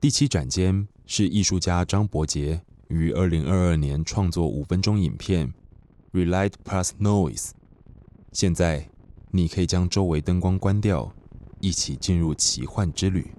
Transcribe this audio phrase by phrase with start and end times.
[0.00, 5.54] 第七展间是艺术家张伯杰于二零二二年创作五分钟影片
[6.12, 7.36] 《Relight Plus Noise》。
[8.30, 8.90] 现在，
[9.30, 11.14] 你可以将周围灯光关掉，
[11.60, 13.32] 一起进入奇幻之旅。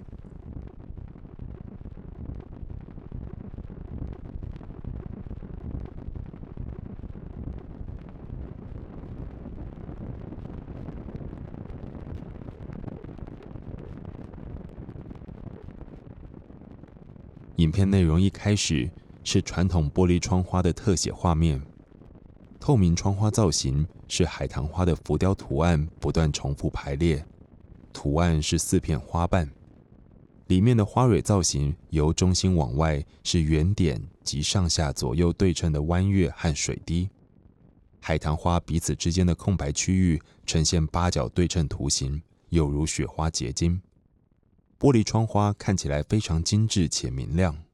[17.56, 18.90] 影片内容一开始
[19.24, 21.60] 是传统玻璃窗花的特写画面，
[22.60, 27.24] 透明窗花造型是海棠花的浮雕图案不断重复排列，
[27.94, 29.50] 图案是四片花瓣，
[30.48, 37.08] 里面的花蕊造型由中心往外是圆点及上下左右对称的弯月和水滴，
[38.00, 43.80] 海棠花彼此之间的空白区域呈现八角对称图形，有如雪花结晶。
[44.78, 47.64] 玻璃窗花看起来非常精致且明亮。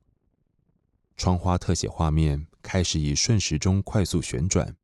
[1.17, 4.77] 窗花特写画面开始以顺时钟快速旋转，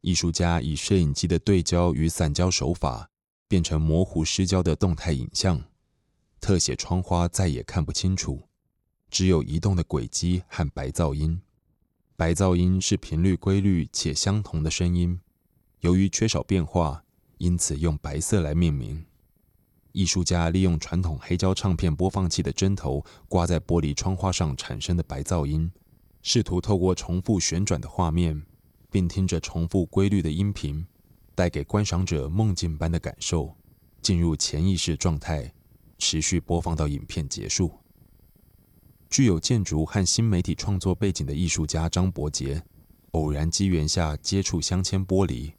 [0.00, 3.10] 艺术家以摄影机的对焦与散焦手法，
[3.48, 5.62] 变成模糊失焦的动态影像。
[6.40, 8.48] 特写窗花再也看不清楚，
[9.10, 11.40] 只有移动的轨迹和白噪音。
[12.16, 15.20] 白噪音是频率规律且相同的声音，
[15.80, 17.04] 由于缺少变化，
[17.38, 19.04] 因此用白色来命名。
[19.98, 25.68] 艺术家利用传统黑胶唱片播放器的针头挂在玻璃窗花上产生的白噪音，
[26.22, 28.40] 试图透过重复旋转的画面，
[28.92, 30.86] 并听着重复规律的音频，
[31.34, 33.56] 带给观赏者梦境般的感受，
[34.00, 35.52] 进入潜意识状态，
[35.98, 37.72] 持续播放到影片结束。
[39.10, 42.62] 具有建筑和新媒体创作背景的艺术家张伯杰，
[43.10, 45.54] 偶然机缘下接触镶嵌玻璃，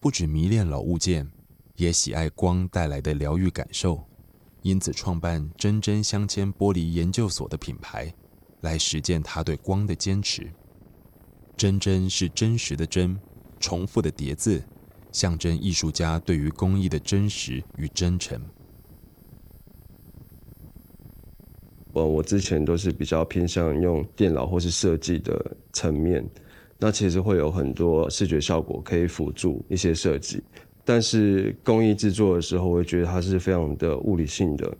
[0.00, 1.30] 不止迷恋老物件。
[1.76, 4.04] 也喜爱光带来的疗愈感受，
[4.62, 8.14] 因此创办真真镶嵌玻璃研究所的品牌，
[8.60, 10.50] 来实践他对光的坚持。
[11.56, 13.18] 真真是真实的真，
[13.60, 14.62] 重复的叠字，
[15.12, 18.40] 象征艺术家对于工艺的真实与真诚。
[21.92, 26.28] 我我之前都是比较偏向用电脑或是设计的层面，
[26.78, 30.42] 那其实会有很多视觉效果可以辅助一些设计。
[30.84, 34.76] 但是工艺制作的时候，我会觉得它是非常的物理性的、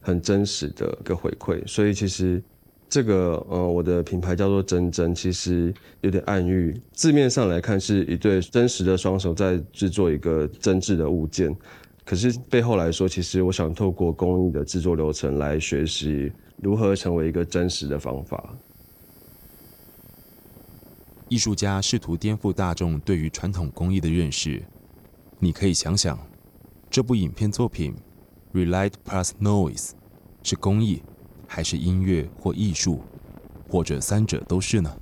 [0.00, 1.60] 很真实的一个回馈。
[1.66, 2.40] 所以其实
[2.88, 6.80] 这个呃，我的品牌叫做真真，其实有点暗喻。
[6.92, 11.54] 字面上来看是一对真实的双手在制作一个真挚的物件，
[12.04, 16.30] 可是背后来说，其实我想透过工艺的制作流程来学习
[16.62, 18.54] 如何成为一个真实的方法。
[21.28, 24.62] 艺术家试图颠覆大众对于传统工艺的认识。
[25.42, 26.18] 你可以想想，
[26.90, 27.96] 这部影片作品
[28.54, 29.88] 《Relight Plus Noise》
[30.42, 31.02] 是公益，
[31.46, 33.00] 还是音乐或艺术，
[33.66, 34.94] 或者三者都是呢？